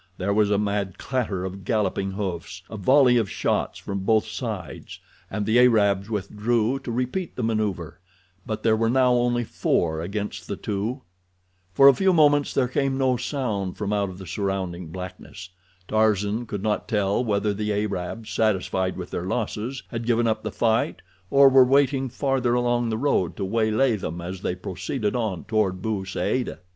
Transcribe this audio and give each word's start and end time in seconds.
There 0.17 0.33
was 0.33 0.49
a 0.49 0.57
mad 0.57 0.97
clatter 0.97 1.45
of 1.45 1.63
galloping 1.63 2.09
hoofs, 2.13 2.63
a 2.71 2.75
volley 2.75 3.17
of 3.17 3.29
shots 3.29 3.77
from 3.77 3.99
both 3.99 4.25
sides, 4.25 4.99
and 5.29 5.45
the 5.45 5.59
Arabs 5.59 6.09
withdrew 6.09 6.79
to 6.79 6.91
repeat 6.91 7.35
the 7.35 7.43
maneuver; 7.43 7.99
but 8.43 8.63
there 8.63 8.75
were 8.75 8.89
now 8.89 9.13
only 9.13 9.43
four 9.43 10.01
against 10.01 10.47
the 10.47 10.55
two. 10.55 11.03
For 11.75 11.87
a 11.87 11.93
few 11.93 12.13
moments 12.13 12.51
there 12.51 12.67
came 12.67 12.97
no 12.97 13.15
sound 13.15 13.77
from 13.77 13.93
out 13.93 14.09
of 14.09 14.17
the 14.17 14.25
surrounding 14.25 14.87
blackness. 14.87 15.51
Tarzan 15.87 16.47
could 16.47 16.63
not 16.63 16.87
tell 16.87 17.23
whether 17.23 17.53
the 17.53 17.71
Arabs, 17.71 18.31
satisfied 18.31 18.97
with 18.97 19.11
their 19.11 19.25
losses, 19.27 19.83
had 19.89 20.07
given 20.07 20.25
up 20.25 20.41
the 20.41 20.51
fight, 20.51 21.03
or 21.29 21.47
were 21.47 21.63
waiting 21.63 22.09
farther 22.09 22.55
along 22.55 22.89
the 22.89 22.97
road 22.97 23.37
to 23.37 23.45
waylay 23.45 23.95
them 23.97 24.19
as 24.19 24.41
they 24.41 24.55
proceeded 24.55 25.15
on 25.15 25.43
toward 25.43 25.83
Bou 25.83 26.05
Saada. 26.05 26.57